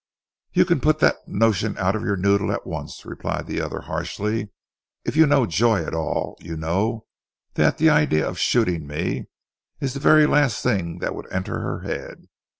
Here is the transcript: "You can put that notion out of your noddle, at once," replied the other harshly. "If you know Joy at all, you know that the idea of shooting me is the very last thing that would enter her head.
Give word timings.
"You 0.53 0.65
can 0.65 0.79
put 0.79 0.97
that 0.97 1.27
notion 1.27 1.77
out 1.77 1.95
of 1.95 2.01
your 2.01 2.15
noddle, 2.17 2.51
at 2.51 2.65
once," 2.65 3.05
replied 3.05 3.45
the 3.45 3.61
other 3.61 3.81
harshly. 3.81 4.49
"If 5.05 5.15
you 5.15 5.27
know 5.27 5.45
Joy 5.45 5.85
at 5.85 5.93
all, 5.93 6.39
you 6.41 6.57
know 6.57 7.05
that 7.53 7.77
the 7.77 7.91
idea 7.91 8.27
of 8.27 8.39
shooting 8.39 8.87
me 8.87 9.27
is 9.79 9.93
the 9.93 9.99
very 9.99 10.25
last 10.25 10.63
thing 10.63 10.97
that 11.01 11.13
would 11.13 11.31
enter 11.31 11.59
her 11.59 11.81
head. 11.81 12.25